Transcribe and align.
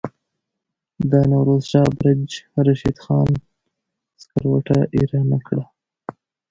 د 1.11 1.13
نوروز 1.31 1.63
شاه 1.71 1.89
برج 1.99 2.29
رشید 2.67 2.97
خان 3.03 3.29
سکروټه 4.21 4.79
ایره 4.95 5.21
نه 5.31 5.39
کړه. 5.47 5.65